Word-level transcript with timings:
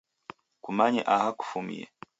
Kumanye 0.63 1.01
aha 1.15 1.29
kufumie. 1.39 1.85